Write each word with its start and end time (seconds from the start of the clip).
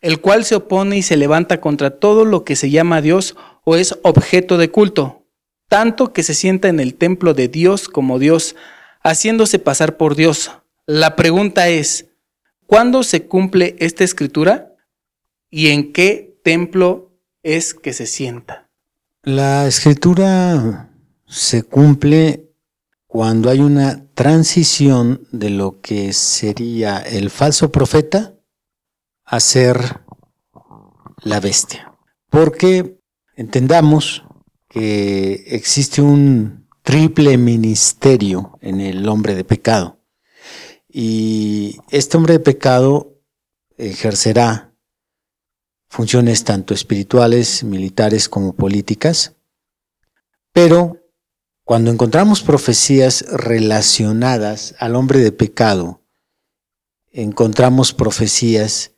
el 0.00 0.20
cual 0.20 0.44
se 0.44 0.54
opone 0.54 0.98
y 0.98 1.02
se 1.02 1.16
levanta 1.16 1.60
contra 1.60 1.98
todo 1.98 2.24
lo 2.24 2.44
que 2.44 2.56
se 2.56 2.70
llama 2.70 3.00
Dios 3.00 3.36
o 3.64 3.76
es 3.76 3.98
objeto 4.02 4.58
de 4.58 4.70
culto, 4.70 5.26
tanto 5.68 6.12
que 6.12 6.22
se 6.22 6.34
sienta 6.34 6.68
en 6.68 6.80
el 6.80 6.94
templo 6.94 7.34
de 7.34 7.48
Dios 7.48 7.88
como 7.88 8.18
Dios, 8.18 8.56
haciéndose 9.02 9.58
pasar 9.58 9.96
por 9.96 10.14
Dios. 10.14 10.52
La 10.86 11.16
pregunta 11.16 11.68
es, 11.68 12.06
¿cuándo 12.66 13.02
se 13.02 13.26
cumple 13.26 13.76
esta 13.78 14.04
escritura 14.04 14.74
y 15.50 15.68
en 15.68 15.92
qué 15.92 16.38
templo 16.44 17.12
es 17.42 17.74
que 17.74 17.92
se 17.92 18.06
sienta? 18.06 18.68
La 19.22 19.66
escritura 19.66 20.90
se 21.26 21.64
cumple 21.64 22.52
cuando 23.08 23.50
hay 23.50 23.60
una 23.60 24.06
transición 24.14 25.26
de 25.32 25.50
lo 25.50 25.80
que 25.80 26.12
sería 26.12 26.98
el 26.98 27.30
falso 27.30 27.72
profeta 27.72 28.35
a 29.26 29.40
ser 29.40 30.00
la 31.22 31.40
bestia. 31.40 31.92
Porque 32.30 33.00
entendamos 33.34 34.24
que 34.68 35.44
existe 35.48 36.00
un 36.00 36.68
triple 36.82 37.36
ministerio 37.36 38.58
en 38.60 38.80
el 38.80 39.08
hombre 39.08 39.34
de 39.34 39.44
pecado. 39.44 40.00
Y 40.88 41.78
este 41.90 42.16
hombre 42.16 42.34
de 42.34 42.40
pecado 42.40 43.20
ejercerá 43.76 44.72
funciones 45.88 46.44
tanto 46.44 46.74
espirituales, 46.74 47.64
militares 47.64 48.28
como 48.28 48.54
políticas, 48.54 49.34
pero 50.52 51.02
cuando 51.64 51.90
encontramos 51.90 52.42
profecías 52.42 53.24
relacionadas 53.30 54.74
al 54.78 54.94
hombre 54.94 55.18
de 55.18 55.32
pecado, 55.32 56.02
encontramos 57.12 57.92
profecías 57.92 58.95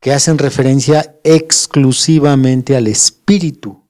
que 0.00 0.12
hacen 0.12 0.38
referencia 0.38 1.18
exclusivamente 1.24 2.76
al 2.76 2.86
espíritu 2.86 3.88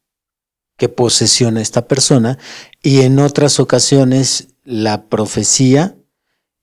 que 0.77 0.89
posesiona 0.89 1.61
esta 1.61 1.87
persona 1.87 2.39
y 2.83 3.03
en 3.03 3.19
otras 3.19 3.61
ocasiones 3.61 4.49
la 4.65 5.09
profecía 5.09 5.97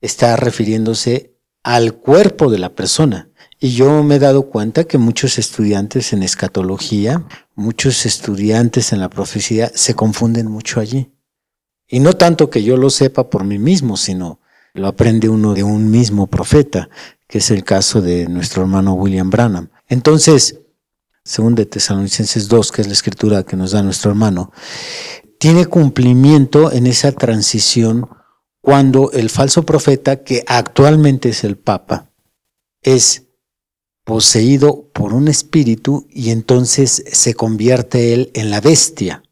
está 0.02 0.36
refiriéndose 0.36 1.38
al 1.64 1.94
cuerpo 1.96 2.50
de 2.50 2.60
la 2.60 2.76
persona. 2.76 3.30
Y 3.60 3.74
yo 3.74 4.04
me 4.04 4.16
he 4.16 4.20
dado 4.20 4.50
cuenta 4.50 4.84
que 4.84 4.98
muchos 4.98 5.40
estudiantes 5.40 6.14
en 6.14 6.24
escatología, 6.24 7.26
muchos 7.56 8.06
estudiantes 8.06 8.94
en 8.94 9.00
la 9.00 9.10
profecía 9.10 9.72
se 9.74 9.96
confunden 9.96 10.48
mucho 10.48 10.80
allí. 10.80 11.12
Y 11.88 12.00
no 12.00 12.14
tanto 12.14 12.50
que 12.50 12.64
yo 12.64 12.78
lo 12.78 12.90
sepa 12.90 13.30
por 13.30 13.44
mí 13.44 13.58
mismo, 13.58 13.98
sino 13.98 14.40
lo 14.74 14.88
aprende 14.88 15.30
uno 15.30 15.54
de 15.54 15.64
un 15.64 15.90
mismo 15.90 16.28
profeta, 16.28 16.90
que 17.28 17.40
es 17.40 17.52
el 17.52 17.64
caso 17.64 18.02
de 18.02 18.28
nuestro 18.28 18.62
hermano 18.62 18.94
William 18.94 19.30
Branham. 19.30 19.70
Entonces, 19.88 20.62
según 21.24 21.56
de 21.56 21.66
Tesalonicenses 21.66 22.48
2, 22.48 22.72
que 22.72 22.82
es 22.82 22.88
la 22.88 22.94
escritura 22.94 23.44
que 23.44 23.58
nos 23.58 23.72
da 23.72 23.84
nuestro 23.84 24.12
hermano, 24.12 24.52
tiene 25.40 25.66
cumplimiento 25.66 26.72
en 26.72 26.88
esa 26.88 27.12
transición 27.12 28.10
cuando 28.62 29.12
el 29.12 29.30
falso 29.30 29.64
profeta, 29.64 30.24
que 30.24 30.44
actualmente 30.48 31.30
es 31.30 31.44
el 31.44 31.58
Papa, 31.58 32.12
es 32.82 33.24
poseído 34.04 34.90
por 34.94 35.14
un 35.14 35.28
espíritu 35.28 36.08
y 36.10 36.32
entonces 36.32 37.04
se 37.12 37.34
convierte 37.34 38.14
él 38.14 38.32
en 38.34 38.50
la 38.50 38.62
bestia. 38.62 39.24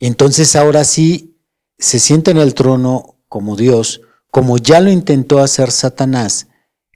Y 0.00 0.06
entonces 0.06 0.56
ahora 0.56 0.84
sí 0.84 1.38
se 1.78 2.00
sienta 2.00 2.32
en 2.32 2.38
el 2.38 2.54
trono 2.54 3.20
como 3.28 3.54
Dios, 3.54 4.00
como 4.30 4.58
ya 4.58 4.80
lo 4.80 4.90
intentó 4.90 5.38
hacer 5.38 5.70
Satanás 5.70 6.48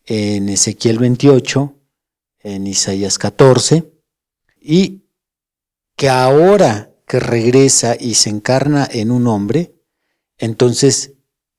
en 0.07 0.49
Ezequiel 0.49 0.99
28, 0.99 1.75
en 2.41 2.67
Isaías 2.67 3.19
14, 3.19 3.93
y 4.61 5.05
que 5.97 6.09
ahora 6.09 6.93
que 7.07 7.21
regresa 7.21 7.97
y 7.99 8.15
se 8.15 8.31
encarna 8.31 8.89
en 8.91 9.11
un 9.11 9.27
hombre, 9.27 9.75
entonces 10.39 11.13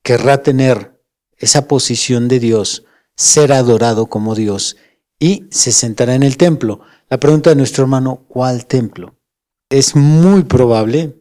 querrá 0.03 0.43
tener 0.43 1.01
esa 1.37 1.67
posición 1.67 2.27
de 2.27 2.39
Dios, 2.39 2.85
ser 3.15 3.53
adorado 3.53 4.07
como 4.07 4.35
Dios 4.35 4.77
y 5.19 5.45
se 5.51 5.71
sentará 5.71 6.15
en 6.15 6.23
el 6.23 6.37
templo. 6.37 6.81
La 7.09 7.19
pregunta 7.19 7.49
de 7.49 7.55
nuestro 7.55 7.83
hermano, 7.83 8.25
¿cuál 8.27 8.65
templo? 8.65 9.15
Es 9.69 9.95
muy 9.95 10.43
probable, 10.43 11.15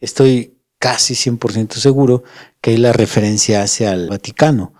estoy 0.00 0.58
casi 0.78 1.14
100% 1.14 1.74
seguro, 1.74 2.24
que 2.60 2.76
la 2.78 2.92
referencia 2.92 3.62
hace 3.62 3.86
al 3.86 4.08
Vaticano, 4.08 4.74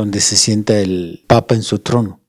donde 0.00 0.22
se 0.22 0.36
sienta 0.36 0.78
el 0.78 1.24
Papa 1.26 1.54
en 1.54 1.62
su 1.62 1.80
trono. 1.80 2.20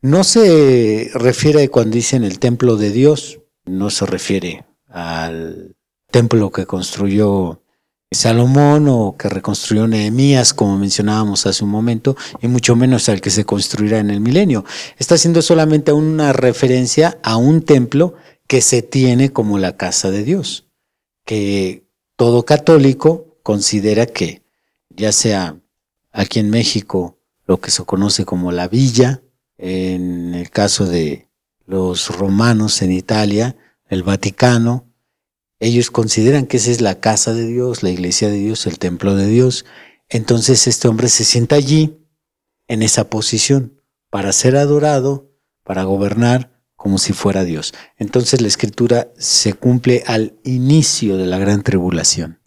No 0.00 0.24
se 0.24 1.10
refiere 1.12 1.68
cuando 1.68 1.96
dicen 1.96 2.24
el 2.24 2.38
templo 2.38 2.76
de 2.76 2.90
Dios, 2.90 3.40
no 3.66 3.90
se 3.90 4.06
refiere 4.06 4.64
al 4.88 5.76
templo 6.10 6.50
que 6.50 6.64
construyó 6.64 7.62
Salomón 8.10 8.88
o 8.88 9.16
que 9.18 9.28
reconstruyó 9.28 9.86
Nehemías, 9.86 10.54
como 10.54 10.78
mencionábamos 10.78 11.44
hace 11.44 11.62
un 11.62 11.68
momento, 11.68 12.16
y 12.40 12.48
mucho 12.48 12.74
menos 12.74 13.10
al 13.10 13.20
que 13.20 13.28
se 13.28 13.44
construirá 13.44 13.98
en 13.98 14.08
el 14.08 14.20
milenio. 14.20 14.64
Está 14.96 15.16
haciendo 15.16 15.42
solamente 15.42 15.92
una 15.92 16.32
referencia 16.32 17.18
a 17.22 17.36
un 17.36 17.60
templo 17.60 18.14
que 18.46 18.62
se 18.62 18.80
tiene 18.80 19.30
como 19.30 19.58
la 19.58 19.76
casa 19.76 20.10
de 20.10 20.24
Dios, 20.24 20.68
que 21.26 21.86
todo 22.16 22.46
católico 22.46 23.36
considera 23.42 24.06
que, 24.06 24.42
ya 24.88 25.12
sea 25.12 25.60
aquí 26.16 26.40
en 26.40 26.50
México, 26.50 27.20
lo 27.46 27.60
que 27.60 27.70
se 27.70 27.84
conoce 27.84 28.24
como 28.24 28.50
la 28.50 28.68
villa, 28.68 29.22
en 29.58 30.34
el 30.34 30.50
caso 30.50 30.86
de 30.86 31.28
los 31.66 32.08
romanos 32.16 32.80
en 32.82 32.90
Italia, 32.90 33.56
el 33.88 34.02
Vaticano, 34.02 34.90
ellos 35.60 35.90
consideran 35.90 36.46
que 36.46 36.56
esa 36.56 36.70
es 36.70 36.80
la 36.80 37.00
casa 37.00 37.34
de 37.34 37.46
Dios, 37.46 37.82
la 37.82 37.90
iglesia 37.90 38.28
de 38.28 38.38
Dios, 38.38 38.66
el 38.66 38.78
templo 38.78 39.14
de 39.14 39.26
Dios. 39.26 39.64
Entonces 40.08 40.66
este 40.66 40.88
hombre 40.88 41.08
se 41.08 41.24
sienta 41.24 41.56
allí, 41.56 41.98
en 42.68 42.82
esa 42.82 43.08
posición, 43.08 43.80
para 44.10 44.32
ser 44.32 44.56
adorado, 44.56 45.30
para 45.62 45.84
gobernar 45.84 46.62
como 46.74 46.98
si 46.98 47.12
fuera 47.12 47.44
Dios. 47.44 47.74
Entonces 47.96 48.40
la 48.40 48.48
escritura 48.48 49.12
se 49.18 49.52
cumple 49.52 50.02
al 50.06 50.34
inicio 50.44 51.16
de 51.16 51.26
la 51.26 51.38
gran 51.38 51.62
tribulación. 51.62 52.40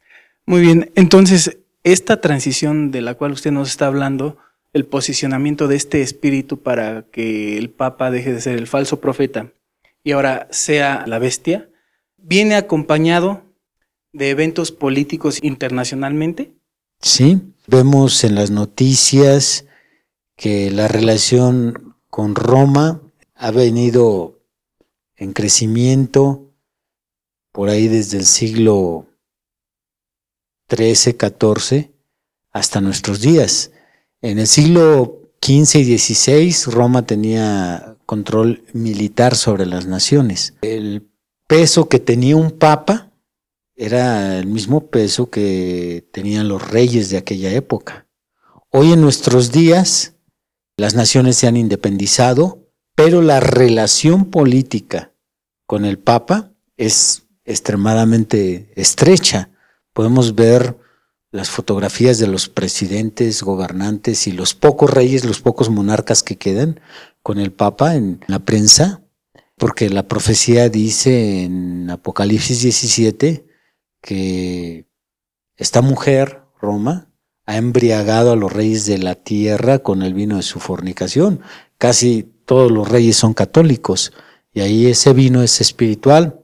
Muy 0.46 0.62
bien, 0.62 0.92
entonces 0.96 1.59
esta 1.84 2.22
transición 2.22 2.92
de 2.92 3.02
la 3.02 3.16
cual 3.16 3.32
usted 3.32 3.52
nos 3.52 3.70
está 3.70 3.88
hablando, 3.88 4.38
el 4.74 4.86
posicionamiento 4.86 5.68
de 5.68 5.76
este 5.76 6.02
espíritu 6.02 6.62
para 6.62 7.06
que 7.12 7.58
el 7.58 7.70
Papa 7.70 8.12
deje 8.12 8.34
de 8.34 8.42
ser 8.42 8.58
el 8.58 8.68
falso 8.68 9.00
profeta 9.00 9.52
y 10.04 10.12
ahora 10.12 10.48
sea 10.52 11.06
la 11.08 11.20
bestia, 11.20 11.70
viene 12.18 12.56
acompañado 12.56 13.44
de 14.14 14.30
eventos 14.30 14.72
políticos 14.72 15.40
internacionalmente. 15.42 16.54
Sí, 17.02 17.42
vemos 17.68 18.24
en 18.24 18.36
las 18.36 18.52
noticias 18.52 19.66
que 20.36 20.72
la 20.72 20.88
relación 20.88 21.96
con 22.10 22.36
Roma 22.36 23.02
ha 23.36 23.52
venido 23.52 24.40
en 25.16 25.34
crecimiento 25.34 26.54
por 27.52 27.70
ahí 27.70 27.88
desde 27.88 28.18
el 28.18 28.26
siglo 28.26 29.09
XIII, 30.70 31.18
XIV 31.18 31.92
hasta 32.52 32.82
nuestros 32.82 33.22
días. 33.22 33.72
En 34.22 34.40
el 34.40 34.48
siglo 34.48 35.32
XV 35.42 35.80
y 35.80 35.98
XVI, 35.98 36.72
Roma 36.72 37.06
tenía 37.06 37.98
control 38.06 38.64
militar 38.74 39.36
sobre 39.36 39.66
las 39.66 39.86
naciones. 39.86 40.56
El 40.62 41.10
peso 41.48 41.90
que 41.90 42.00
tenía 42.00 42.36
un 42.36 42.52
papa 42.52 43.12
era 43.76 44.38
el 44.38 44.48
mismo 44.48 44.88
peso 44.88 45.30
que 45.30 46.08
tenían 46.12 46.48
los 46.48 46.70
reyes 46.70 47.10
de 47.10 47.18
aquella 47.18 47.52
época. 47.52 48.08
Hoy 48.72 48.92
en 48.92 49.02
nuestros 49.02 49.52
días, 49.52 50.16
las 50.78 50.96
naciones 50.96 51.38
se 51.38 51.48
han 51.48 51.56
independizado, 51.56 52.68
pero 52.96 53.22
la 53.22 53.40
relación 53.40 54.26
política 54.26 55.14
con 55.66 55.86
el 55.86 55.98
papa 55.98 56.52
es 56.78 57.28
extremadamente 57.46 58.72
estrecha. 58.76 59.52
Podemos 59.94 60.36
ver 60.36 60.78
las 61.32 61.50
fotografías 61.50 62.18
de 62.18 62.28
los 62.28 62.50
presidentes, 62.50 63.44
gobernantes 63.44 64.28
y 64.28 64.32
los 64.32 64.56
pocos 64.56 64.90
reyes, 64.90 65.26
los 65.26 65.42
pocos 65.42 65.70
monarcas 65.70 66.24
que 66.24 66.38
quedan 66.38 66.80
con 67.22 67.40
el 67.40 67.52
Papa 67.52 67.96
en 67.96 68.22
la 68.28 68.40
prensa. 68.40 69.04
porque 69.58 69.90
la 69.90 70.08
profecía 70.08 70.70
dice 70.70 71.44
en 71.44 71.90
Apocalipsis 71.90 72.62
17 72.62 73.46
que 74.02 74.86
esta 75.58 75.82
mujer, 75.82 76.44
Roma, 76.62 77.10
ha 77.46 77.58
embriagado 77.58 78.32
a 78.32 78.36
los 78.38 78.54
reyes 78.54 78.86
de 78.86 79.00
la 79.00 79.16
tierra 79.16 79.80
con 79.80 80.02
el 80.02 80.14
vino 80.14 80.38
de 80.38 80.44
su 80.44 80.62
fornicación. 80.62 81.42
Casi 81.78 82.24
todos 82.46 82.72
los 82.72 82.88
reyes 82.88 83.18
son 83.18 83.34
católicos 83.34 84.14
y 84.54 84.62
ahí 84.62 84.86
ese 84.86 85.12
vino 85.14 85.44
es 85.44 85.60
espiritual. 85.60 86.39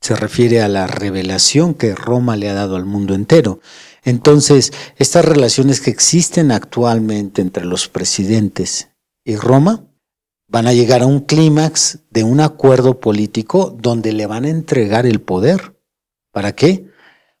Se 0.00 0.16
refiere 0.16 0.62
a 0.62 0.68
la 0.68 0.86
revelación 0.86 1.74
que 1.74 1.94
Roma 1.94 2.36
le 2.36 2.48
ha 2.48 2.54
dado 2.54 2.76
al 2.76 2.86
mundo 2.86 3.14
entero. 3.14 3.60
Entonces, 4.02 4.72
estas 4.96 5.24
relaciones 5.24 5.80
que 5.80 5.90
existen 5.90 6.52
actualmente 6.52 7.42
entre 7.42 7.66
los 7.66 7.88
presidentes 7.88 8.88
y 9.24 9.36
Roma 9.36 9.84
van 10.48 10.66
a 10.66 10.72
llegar 10.72 11.02
a 11.02 11.06
un 11.06 11.20
clímax 11.20 12.00
de 12.10 12.24
un 12.24 12.40
acuerdo 12.40 12.98
político 12.98 13.76
donde 13.78 14.12
le 14.12 14.26
van 14.26 14.44
a 14.44 14.48
entregar 14.48 15.06
el 15.06 15.20
poder. 15.20 15.76
¿Para 16.32 16.54
qué? 16.54 16.86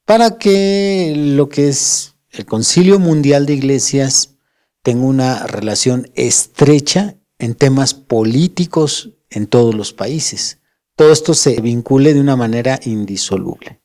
Para 0.04 0.38
que 0.38 1.14
lo 1.16 1.48
que 1.48 1.68
es 1.68 2.14
el 2.30 2.46
Concilio 2.46 2.98
Mundial 2.98 3.46
de 3.46 3.54
Iglesias 3.54 4.36
tenga 4.82 5.06
una 5.06 5.46
relación 5.46 6.10
estrecha 6.14 7.16
en 7.38 7.54
temas 7.54 7.94
políticos 7.94 9.10
en 9.30 9.46
todos 9.46 9.74
los 9.74 9.92
países. 9.92 10.59
Todo 11.00 11.12
esto 11.12 11.32
se 11.32 11.58
vincule 11.62 12.12
de 12.12 12.20
una 12.20 12.36
manera 12.36 12.78
indisoluble. 12.84 13.80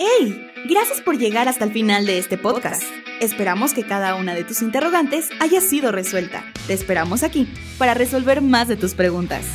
¡Hey! 0.00 0.48
Gracias 0.68 1.00
por 1.00 1.16
llegar 1.16 1.46
hasta 1.46 1.64
el 1.64 1.70
final 1.70 2.06
de 2.06 2.18
este 2.18 2.36
podcast. 2.36 2.82
Esperamos 3.20 3.72
que 3.72 3.86
cada 3.86 4.16
una 4.16 4.34
de 4.34 4.42
tus 4.42 4.62
interrogantes 4.62 5.28
haya 5.38 5.60
sido 5.60 5.92
resuelta. 5.92 6.42
Te 6.66 6.72
esperamos 6.72 7.22
aquí 7.22 7.46
para 7.78 7.94
resolver 7.94 8.42
más 8.42 8.66
de 8.66 8.74
tus 8.74 8.94
preguntas. 8.94 9.46